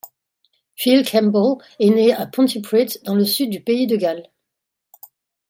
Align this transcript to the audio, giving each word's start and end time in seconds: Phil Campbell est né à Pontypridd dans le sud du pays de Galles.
Phil 0.75 1.05
Campbell 1.07 1.63
est 1.77 1.91
né 1.91 2.11
à 2.11 2.25
Pontypridd 2.25 3.03
dans 3.03 3.13
le 3.13 3.23
sud 3.23 3.51
du 3.51 3.61
pays 3.61 3.85
de 3.85 3.97
Galles. 3.97 4.31